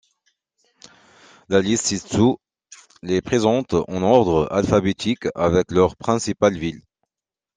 [1.47, 2.39] La liste ci-dessous
[3.03, 6.81] les présente en ordre alphabétique avec leur principale ville.